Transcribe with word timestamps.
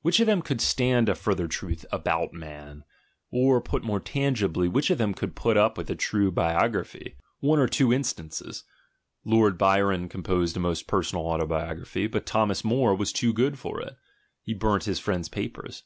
Which 0.00 0.20
of 0.20 0.26
them 0.26 0.40
could 0.40 0.62
stand 0.62 1.06
a 1.06 1.14
further 1.14 1.46
truth 1.46 1.84
"about 1.92 2.32
man"? 2.32 2.82
or, 3.30 3.60
put 3.60 3.84
more 3.84 4.00
tangibly, 4.00 4.68
which 4.68 4.90
<>f 4.90 4.96
them 4.96 5.12
could 5.12 5.34
put 5.36 5.58
up 5.58 5.76
with 5.76 5.90
a 5.90 5.94
true 5.94 6.32
biography? 6.32 7.18
One 7.40 7.58
or: 7.58 7.68
;.inces: 7.68 8.62
Lord 9.26 9.58
Byron 9.58 10.08
composed 10.08 10.56
a 10.56 10.60
most 10.60 10.86
personal 10.86 11.26
autobiography, 11.26 12.06
but 12.06 12.24
Thomas 12.24 12.64
Moore 12.64 12.94
was 12.94 13.12
"too 13.12 13.34
good" 13.34 13.58
for 13.58 13.80
ASCETIC 13.82 13.98
IDEALS 13.98 14.46
149 14.46 14.46
it; 14.46 14.54
he 14.54 14.54
burnt 14.58 14.84
his 14.84 14.98
friend's 14.98 15.28
papers. 15.28 15.82